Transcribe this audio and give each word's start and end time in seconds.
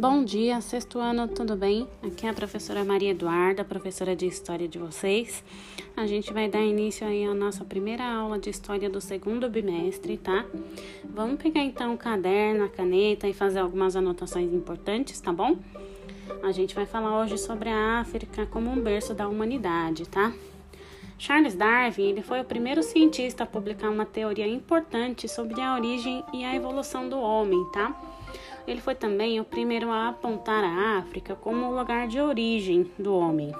Bom 0.00 0.24
dia, 0.24 0.62
sexto 0.62 0.98
ano, 0.98 1.28
tudo 1.28 1.54
bem? 1.54 1.86
Aqui 2.02 2.24
é 2.24 2.30
a 2.30 2.32
professora 2.32 2.82
Maria 2.82 3.10
Eduarda, 3.10 3.62
professora 3.62 4.16
de 4.16 4.24
História 4.24 4.66
de 4.66 4.78
vocês. 4.78 5.44
A 5.94 6.06
gente 6.06 6.32
vai 6.32 6.48
dar 6.48 6.62
início 6.62 7.06
aí 7.06 7.22
à 7.26 7.34
nossa 7.34 7.66
primeira 7.66 8.10
aula 8.10 8.38
de 8.38 8.48
História 8.48 8.88
do 8.88 8.98
segundo 8.98 9.46
bimestre, 9.50 10.16
tá? 10.16 10.46
Vamos 11.04 11.36
pegar 11.42 11.60
então 11.60 11.92
o 11.92 11.98
caderno, 11.98 12.64
a 12.64 12.68
caneta 12.70 13.28
e 13.28 13.34
fazer 13.34 13.58
algumas 13.58 13.94
anotações 13.94 14.50
importantes, 14.54 15.20
tá 15.20 15.34
bom? 15.34 15.58
A 16.42 16.50
gente 16.50 16.74
vai 16.74 16.86
falar 16.86 17.20
hoje 17.20 17.36
sobre 17.36 17.68
a 17.68 18.00
África 18.00 18.46
como 18.46 18.70
um 18.70 18.80
berço 18.80 19.12
da 19.12 19.28
humanidade, 19.28 20.08
tá? 20.08 20.32
Charles 21.18 21.54
Darwin 21.54 22.08
ele 22.08 22.22
foi 22.22 22.40
o 22.40 22.44
primeiro 22.46 22.82
cientista 22.82 23.44
a 23.44 23.46
publicar 23.46 23.90
uma 23.90 24.06
teoria 24.06 24.46
importante 24.46 25.28
sobre 25.28 25.60
a 25.60 25.74
origem 25.74 26.24
e 26.32 26.42
a 26.42 26.56
evolução 26.56 27.06
do 27.06 27.18
homem, 27.20 27.62
tá? 27.70 27.94
Ele 28.70 28.80
foi 28.80 28.94
também 28.94 29.40
o 29.40 29.44
primeiro 29.44 29.90
a 29.90 30.10
apontar 30.10 30.62
a 30.62 30.98
África 30.98 31.34
como 31.34 31.66
o 31.66 31.76
lugar 31.76 32.06
de 32.06 32.20
origem 32.20 32.88
do 32.96 33.12
homem. 33.16 33.52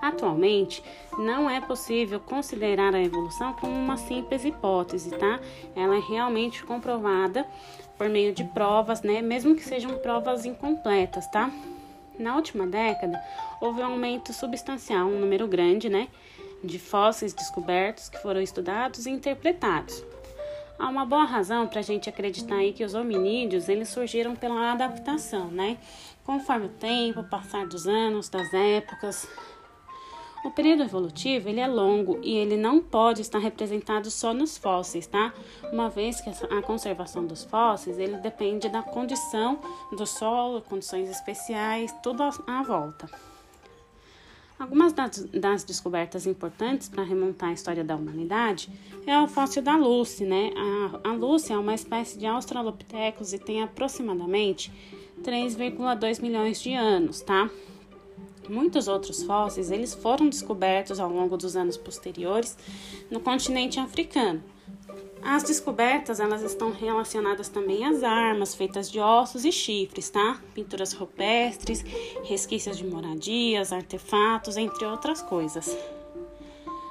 Atualmente, 0.00 0.84
não 1.18 1.50
é 1.50 1.60
possível 1.60 2.20
considerar 2.20 2.94
a 2.94 3.02
evolução 3.02 3.52
como 3.54 3.72
uma 3.72 3.96
simples 3.96 4.44
hipótese, 4.44 5.10
tá? 5.10 5.40
Ela 5.74 5.96
é 5.96 6.00
realmente 6.00 6.62
comprovada 6.62 7.44
por 7.98 8.08
meio 8.08 8.32
de 8.32 8.44
provas, 8.44 9.02
né? 9.02 9.20
Mesmo 9.20 9.56
que 9.56 9.64
sejam 9.64 9.98
provas 9.98 10.46
incompletas, 10.46 11.26
tá? 11.26 11.50
Na 12.16 12.36
última 12.36 12.68
década, 12.68 13.20
houve 13.60 13.80
um 13.80 13.86
aumento 13.86 14.32
substancial, 14.32 15.08
um 15.08 15.18
número 15.18 15.48
grande, 15.48 15.88
né? 15.88 16.06
De 16.62 16.78
fósseis 16.78 17.34
descobertos 17.34 18.08
que 18.08 18.22
foram 18.22 18.40
estudados 18.40 19.06
e 19.06 19.10
interpretados. 19.10 20.04
Há 20.80 20.88
uma 20.88 21.04
boa 21.04 21.24
razão 21.24 21.66
para 21.66 21.80
a 21.80 21.82
gente 21.82 22.08
acreditar 22.08 22.54
aí 22.54 22.72
que 22.72 22.82
os 22.82 22.94
hominídeos 22.94 23.68
eles 23.68 23.90
surgiram 23.90 24.34
pela 24.34 24.72
adaptação, 24.72 25.48
né? 25.48 25.76
Conforme 26.24 26.66
o 26.66 26.70
tempo, 26.70 27.20
o 27.20 27.24
passar 27.24 27.66
dos 27.66 27.86
anos, 27.86 28.30
das 28.30 28.54
épocas. 28.54 29.28
O 30.42 30.50
período 30.50 30.82
evolutivo 30.82 31.50
ele 31.50 31.60
é 31.60 31.66
longo 31.66 32.18
e 32.22 32.34
ele 32.34 32.56
não 32.56 32.80
pode 32.80 33.20
estar 33.20 33.38
representado 33.38 34.10
só 34.10 34.32
nos 34.32 34.56
fósseis, 34.56 35.06
tá? 35.06 35.34
Uma 35.70 35.90
vez 35.90 36.22
que 36.22 36.30
a 36.30 36.62
conservação 36.62 37.26
dos 37.26 37.44
fósseis 37.44 37.98
ele 37.98 38.16
depende 38.16 38.66
da 38.70 38.82
condição 38.82 39.58
do 39.92 40.06
solo, 40.06 40.62
condições 40.62 41.10
especiais, 41.10 41.94
tudo 42.02 42.22
à 42.22 42.62
volta. 42.62 43.06
Algumas 44.60 44.92
das, 44.92 45.24
das 45.32 45.64
descobertas 45.64 46.26
importantes 46.26 46.86
para 46.86 47.02
remontar 47.02 47.48
a 47.48 47.52
história 47.54 47.82
da 47.82 47.96
humanidade 47.96 48.68
é 49.06 49.18
o 49.18 49.26
fóssil 49.26 49.62
da 49.62 49.74
Lucy, 49.74 50.24
né? 50.24 50.50
A, 51.02 51.08
a 51.08 51.12
Lucy 51.14 51.50
é 51.54 51.56
uma 51.56 51.74
espécie 51.74 52.18
de 52.18 52.26
Australopithecus 52.26 53.32
e 53.32 53.38
tem 53.38 53.62
aproximadamente 53.62 54.70
3,2 55.22 56.20
milhões 56.20 56.60
de 56.60 56.74
anos, 56.74 57.22
tá? 57.22 57.48
Muitos 58.50 58.86
outros 58.86 59.22
fósseis 59.22 59.70
eles 59.70 59.94
foram 59.94 60.28
descobertos 60.28 61.00
ao 61.00 61.08
longo 61.08 61.38
dos 61.38 61.56
anos 61.56 61.78
posteriores 61.78 62.54
no 63.10 63.18
continente 63.18 63.80
africano. 63.80 64.42
As 65.22 65.42
descobertas 65.42 66.18
elas 66.18 66.42
estão 66.42 66.72
relacionadas 66.72 67.48
também 67.48 67.84
às 67.84 68.02
armas 68.02 68.54
feitas 68.54 68.90
de 68.90 68.98
ossos 68.98 69.44
e 69.44 69.52
chifres, 69.52 70.08
tá? 70.08 70.40
Pinturas 70.54 70.92
rupestres, 70.92 71.84
resquícios 72.24 72.78
de 72.78 72.86
moradias, 72.86 73.72
artefatos, 73.72 74.56
entre 74.56 74.84
outras 74.86 75.20
coisas. 75.20 75.76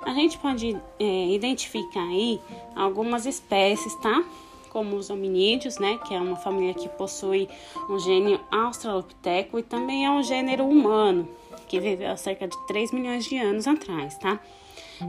A 0.04 0.14
gente 0.14 0.38
pode 0.38 0.78
é, 1.00 1.28
identificar 1.34 2.08
aí 2.08 2.40
algumas 2.76 3.26
espécies, 3.26 3.94
tá? 3.96 4.24
Como 4.70 4.96
os 4.96 5.10
hominídeos, 5.10 5.80
né? 5.80 6.00
Que 6.08 6.14
é 6.14 6.22
uma 6.22 6.36
família 6.36 6.74
que 6.76 6.88
possui 6.88 7.50
um 7.90 8.00
gênero 8.00 8.40
australopiteco 8.52 9.58
e 9.58 9.64
também 9.64 10.06
é 10.06 10.12
um 10.12 10.22
gênero 10.22 10.66
humano, 10.66 11.28
que 11.70 11.80
viveu 11.80 12.12
há 12.12 12.18
cerca 12.18 12.48
de 12.48 12.58
3 12.68 12.92
milhões 12.92 13.26
de 13.26 13.38
anos 13.38 13.68
atrás, 13.68 14.18
tá? 14.18 14.40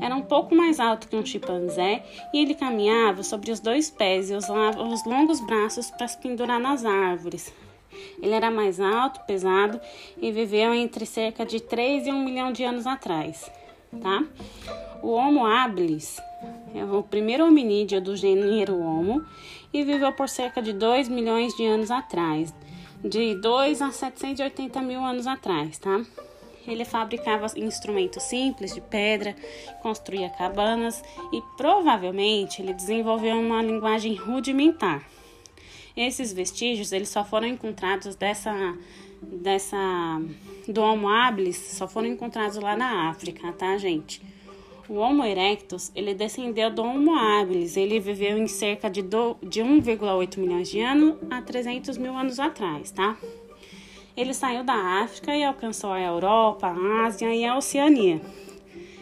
Era 0.01 0.15
um 0.15 0.23
pouco 0.23 0.55
mais 0.55 0.79
alto 0.79 1.09
que 1.09 1.17
um 1.17 1.27
chimpanzé 1.27 2.05
e 2.33 2.43
ele 2.43 2.55
caminhava 2.55 3.25
sobre 3.25 3.51
os 3.51 3.59
dois 3.59 3.91
pés 3.91 4.31
e 4.31 4.35
usava 4.35 4.83
os 4.83 5.05
longos 5.05 5.41
braços 5.41 5.91
para 5.91 6.07
se 6.07 6.19
pendurar 6.19 6.61
nas 6.61 6.85
árvores. 6.85 7.53
Ele 8.23 8.33
era 8.33 8.51
mais 8.51 8.79
alto, 8.79 9.21
pesado 9.27 9.81
e 10.21 10.31
viveu 10.31 10.73
entre 10.73 11.05
cerca 11.05 11.45
de 11.45 11.61
3 11.61 12.07
e 12.07 12.13
1 12.13 12.25
milhão 12.25 12.53
de 12.53 12.63
anos 12.63 12.87
atrás, 12.87 13.51
tá? 14.01 14.25
O 15.03 15.11
Homo 15.11 15.45
habilis 15.45 16.21
é 16.75 16.85
o 16.85 17.03
primeiro 17.03 17.47
hominídeo 17.47 18.01
do 18.01 18.15
gênero 18.15 18.79
Homo 18.79 19.25
e 19.73 19.83
viveu 19.83 20.13
por 20.13 20.29
cerca 20.29 20.63
de 20.63 20.73
2 20.73 21.09
milhões 21.09 21.57
de 21.57 21.67
anos 21.67 21.91
atrás, 21.91 22.55
de 23.03 23.35
2 23.35 23.83
a 23.83 23.91
780 23.91 24.81
mil 24.83 25.01
anos 25.01 25.27
atrás, 25.27 25.79
tá? 25.79 26.01
Ele 26.67 26.85
fabricava 26.85 27.47
instrumentos 27.57 28.23
simples 28.25 28.75
de 28.75 28.81
pedra, 28.81 29.35
construía 29.83 30.29
cabanas 30.31 31.03
e 31.33 31.43
provavelmente 31.57 32.61
ele 32.61 32.73
desenvolveu 32.73 33.37
uma 33.37 33.63
linguagem 33.63 34.15
rudimentar. 34.15 35.05
Esses 35.97 36.33
vestígios 36.33 36.93
eles 36.93 37.09
só 37.09 37.25
foram 37.25 37.47
encontrados 37.47 38.15
dessa 38.15 38.77
dessa 39.23 39.77
do 40.67 40.81
Homo 40.81 41.09
habilis, 41.09 41.57
só 41.57 41.87
foram 41.87 42.09
encontrados 42.09 42.57
lá 42.57 42.77
na 42.77 43.11
África, 43.11 43.53
tá, 43.53 43.77
gente? 43.77 44.23
O 44.89 44.95
Homo 44.95 45.25
erectus, 45.25 45.93
ele 45.95 46.15
descendeu 46.15 46.71
do 46.71 46.83
Homo 46.83 47.15
habilis, 47.15 47.77
ele 47.77 48.01
viveu 48.01 48.39
em 48.39 48.47
cerca 48.47 48.89
de, 48.89 49.03
de 49.03 49.61
1,8 49.61 50.39
milhões 50.39 50.71
de 50.71 50.81
anos 50.81 51.17
a 51.31 51.43
300 51.43 51.97
mil 51.99 52.17
anos 52.17 52.41
atrás, 52.41 52.91
tá? 52.91 53.17
Ele 54.21 54.35
saiu 54.35 54.63
da 54.63 54.75
África 55.03 55.35
e 55.35 55.43
alcançou 55.43 55.93
a 55.93 55.99
Europa, 55.99 56.67
a 56.67 57.07
Ásia 57.07 57.35
e 57.35 57.43
a 57.43 57.57
Oceania. 57.57 58.21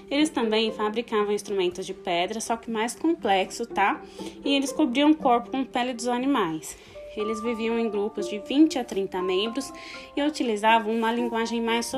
Eles 0.08 0.30
também 0.30 0.70
fabricavam 0.70 1.32
instrumentos 1.32 1.84
de 1.84 1.92
pedra, 1.92 2.40
só 2.40 2.56
que 2.56 2.70
mais 2.70 2.94
complexo, 2.94 3.66
tá? 3.66 4.00
E 4.44 4.54
eles 4.54 4.70
cobriam 4.70 5.10
o 5.10 5.16
corpo 5.16 5.50
com 5.50 5.64
pele 5.64 5.92
dos 5.92 6.06
animais. 6.06 6.78
Eles 7.16 7.42
viviam 7.42 7.76
em 7.76 7.90
grupos 7.90 8.28
de 8.28 8.38
20 8.38 8.78
a 8.78 8.84
30 8.84 9.20
membros 9.20 9.72
e 10.16 10.22
utilizavam 10.22 10.94
uma 10.94 11.10
linguagem 11.10 11.60
mais 11.60 11.92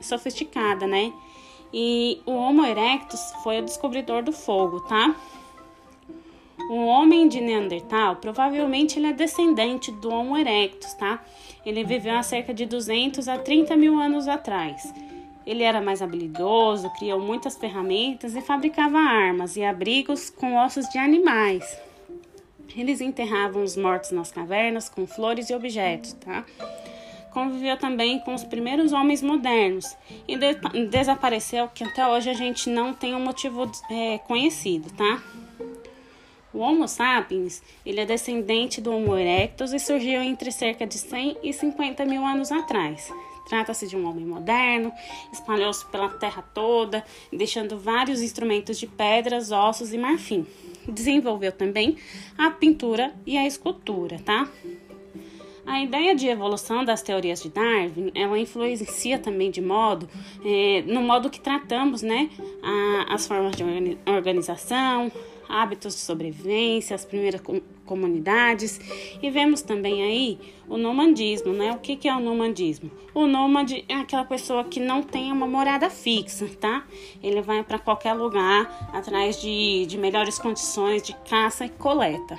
sofisticada, 0.00 0.84
né? 0.84 1.12
E 1.72 2.20
o 2.26 2.32
Homo 2.32 2.66
erectus 2.66 3.20
foi 3.44 3.60
o 3.60 3.64
descobridor 3.64 4.24
do 4.24 4.32
fogo, 4.32 4.80
tá? 4.80 5.14
Um 6.68 6.84
homem 6.84 7.28
de 7.28 7.40
Neandertal, 7.40 8.16
provavelmente 8.16 8.98
ele 8.98 9.06
é 9.06 9.12
descendente 9.12 9.90
do 9.90 10.10
Homo 10.10 10.36
erectus, 10.36 10.92
tá? 10.94 11.24
Ele 11.64 11.82
viveu 11.82 12.14
há 12.14 12.22
cerca 12.22 12.52
de 12.52 12.66
200 12.66 13.26
a 13.26 13.38
30 13.38 13.74
mil 13.74 13.98
anos 13.98 14.28
atrás. 14.28 14.92
Ele 15.46 15.62
era 15.62 15.80
mais 15.80 16.02
habilidoso, 16.02 16.90
criou 16.98 17.18
muitas 17.18 17.56
ferramentas 17.56 18.36
e 18.36 18.42
fabricava 18.42 18.98
armas 18.98 19.56
e 19.56 19.64
abrigos 19.64 20.28
com 20.28 20.56
ossos 20.56 20.86
de 20.90 20.98
animais. 20.98 21.64
Eles 22.76 23.00
enterravam 23.00 23.62
os 23.62 23.74
mortos 23.74 24.10
nas 24.10 24.30
cavernas 24.30 24.90
com 24.90 25.06
flores 25.06 25.48
e 25.48 25.54
objetos, 25.54 26.12
tá? 26.12 26.44
Conviveu 27.32 27.78
também 27.78 28.18
com 28.20 28.34
os 28.34 28.44
primeiros 28.44 28.92
homens 28.92 29.22
modernos 29.22 29.96
e 30.26 30.36
de 30.36 30.54
desapareceu, 30.86 31.68
que 31.68 31.82
até 31.82 32.06
hoje 32.06 32.28
a 32.28 32.34
gente 32.34 32.68
não 32.68 32.92
tem 32.92 33.14
um 33.14 33.20
motivo 33.20 33.70
é, 33.90 34.18
conhecido, 34.18 34.90
tá? 34.92 35.22
O 36.52 36.58
Homo 36.58 36.88
sapiens 36.88 37.62
ele 37.84 38.00
é 38.00 38.06
descendente 38.06 38.80
do 38.80 38.92
Homo 38.92 39.16
erectus 39.16 39.72
e 39.72 39.78
surgiu 39.78 40.22
entre 40.22 40.50
cerca 40.50 40.86
de 40.86 40.96
100 40.96 41.38
e 41.42 41.52
50 41.52 42.04
mil 42.04 42.24
anos 42.24 42.50
atrás. 42.50 43.12
Trata-se 43.48 43.86
de 43.86 43.96
um 43.96 44.06
homem 44.06 44.26
moderno, 44.26 44.92
espalhou-se 45.32 45.84
pela 45.86 46.10
terra 46.10 46.42
toda, 46.42 47.04
deixando 47.32 47.78
vários 47.78 48.20
instrumentos 48.20 48.78
de 48.78 48.86
pedras, 48.86 49.50
ossos 49.50 49.92
e 49.92 49.98
marfim. 49.98 50.46
Desenvolveu 50.86 51.52
também 51.52 51.96
a 52.36 52.50
pintura 52.50 53.14
e 53.26 53.38
a 53.38 53.46
escultura, 53.46 54.18
tá? 54.22 54.48
A 55.68 55.82
ideia 55.82 56.14
de 56.14 56.26
evolução 56.26 56.82
das 56.82 57.02
teorias 57.02 57.42
de 57.42 57.50
Darwin, 57.50 58.10
ela 58.14 58.38
influencia 58.38 59.18
também 59.18 59.50
de 59.50 59.60
modo, 59.60 60.08
é, 60.42 60.82
no 60.86 61.02
modo 61.02 61.28
que 61.28 61.38
tratamos, 61.38 62.00
né, 62.00 62.30
a, 62.62 63.14
as 63.14 63.26
formas 63.26 63.54
de 63.54 63.62
organização, 64.06 65.12
hábitos 65.48 65.94
de 65.94 66.00
sobrevivência, 66.00 66.94
as 66.94 67.04
primeiras 67.04 67.40
comunidades 67.86 68.80
e 69.22 69.30
vemos 69.30 69.62
também 69.62 70.02
aí 70.02 70.38
o 70.68 70.76
nomadismo, 70.76 71.52
né? 71.52 71.72
O 71.72 71.78
que, 71.78 71.96
que 71.96 72.08
é 72.08 72.14
o 72.14 72.20
nomadismo? 72.20 72.90
O 73.14 73.26
nômade 73.26 73.84
é 73.88 73.94
aquela 73.94 74.24
pessoa 74.24 74.64
que 74.64 74.78
não 74.78 75.02
tem 75.02 75.32
uma 75.32 75.46
morada 75.46 75.88
fixa, 75.88 76.46
tá? 76.60 76.84
Ele 77.22 77.40
vai 77.40 77.62
para 77.64 77.78
qualquer 77.78 78.12
lugar 78.12 78.90
atrás 78.92 79.40
de, 79.40 79.86
de 79.86 79.96
melhores 79.96 80.38
condições 80.38 81.02
de 81.02 81.14
caça 81.28 81.64
e 81.64 81.68
coleta. 81.70 82.38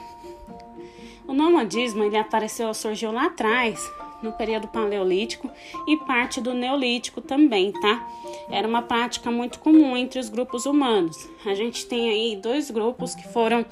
O 1.28 1.34
nomadismo 1.34 2.04
ele 2.04 2.18
apareceu, 2.18 2.74
surgiu 2.74 3.12
lá 3.12 3.26
atrás 3.26 3.80
no 4.22 4.32
período 4.32 4.68
paleolítico 4.68 5.50
e 5.88 5.98
parte 5.98 6.42
do 6.42 6.54
neolítico 6.54 7.22
também, 7.22 7.72
tá? 7.72 8.08
Era 8.50 8.68
uma 8.68 8.82
prática 8.82 9.32
muito 9.32 9.60
comum 9.60 9.96
entre 9.96 10.20
os 10.20 10.30
grupos 10.30 10.66
humanos. 10.66 11.30
A 11.46 11.54
gente 11.54 11.86
tem 11.86 12.10
aí 12.10 12.36
dois 12.36 12.70
grupos 12.70 13.16
que 13.16 13.28
foram 13.28 13.66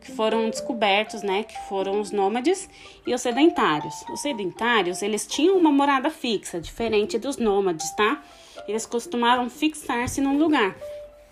que 0.00 0.12
foram 0.12 0.48
descobertos, 0.48 1.22
né, 1.22 1.42
que 1.42 1.54
foram 1.68 2.00
os 2.00 2.10
nômades 2.10 2.68
e 3.06 3.12
os 3.12 3.20
sedentários. 3.20 3.94
Os 4.10 4.20
sedentários, 4.20 5.02
eles 5.02 5.26
tinham 5.26 5.58
uma 5.58 5.70
morada 5.70 6.08
fixa, 6.08 6.58
diferente 6.58 7.18
dos 7.18 7.36
nômades, 7.36 7.90
tá? 7.94 8.22
Eles 8.66 8.86
costumavam 8.86 9.50
fixar-se 9.50 10.22
num 10.22 10.38
lugar. 10.38 10.74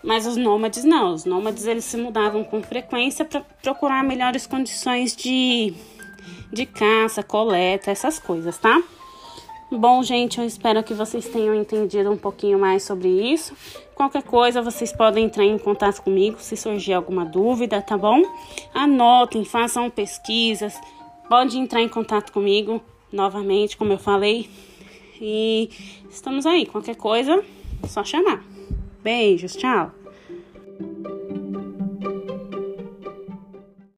Mas 0.03 0.25
os 0.25 0.37
nômades 0.37 0.83
não, 0.83 1.13
os 1.13 1.25
nômades 1.25 1.65
eles 1.65 1.83
se 1.83 1.97
mudavam 1.97 2.43
com 2.43 2.63
frequência 2.63 3.25
para 3.25 3.41
procurar 3.61 4.03
melhores 4.03 4.47
condições 4.47 5.15
de, 5.15 5.73
de 6.51 6.65
caça, 6.65 7.23
coleta, 7.23 7.91
essas 7.91 8.19
coisas, 8.19 8.57
tá? 8.57 8.81
Bom, 9.71 10.01
gente, 10.01 10.39
eu 10.39 10.45
espero 10.45 10.83
que 10.83 10.95
vocês 10.95 11.27
tenham 11.27 11.53
entendido 11.53 12.11
um 12.11 12.17
pouquinho 12.17 12.57
mais 12.57 12.81
sobre 12.81 13.07
isso. 13.07 13.55
Qualquer 13.93 14.23
coisa, 14.23 14.63
vocês 14.63 14.91
podem 14.91 15.25
entrar 15.25 15.43
em 15.43 15.59
contato 15.59 16.01
comigo 16.01 16.37
se 16.39 16.57
surgir 16.57 16.93
alguma 16.93 17.23
dúvida, 17.23 17.79
tá 17.79 17.95
bom? 17.95 18.23
Anotem, 18.73 19.45
façam 19.45 19.87
pesquisas, 19.91 20.73
pode 21.27 21.59
entrar 21.59 21.81
em 21.81 21.89
contato 21.89 22.31
comigo 22.31 22.81
novamente, 23.11 23.77
como 23.77 23.93
eu 23.93 23.99
falei. 23.99 24.49
E 25.21 25.69
estamos 26.09 26.47
aí, 26.47 26.65
qualquer 26.65 26.95
coisa, 26.95 27.43
só 27.87 28.03
chamar. 28.03 28.43
Beijos, 29.03 29.55
tchau! 29.55 29.98